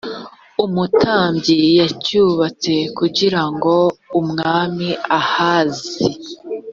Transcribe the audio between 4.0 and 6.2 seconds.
umwami ahazi